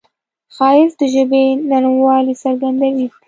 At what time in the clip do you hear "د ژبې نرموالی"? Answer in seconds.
0.99-2.35